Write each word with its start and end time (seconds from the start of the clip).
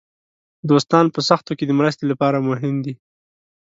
دوستان 0.69 1.05
په 1.15 1.19
سختیو 1.29 1.57
کې 1.57 1.65
د 1.67 1.71
مرستې 1.79 2.05
لپاره 2.11 2.45
مهم 2.49 2.75
دي. 2.85 2.93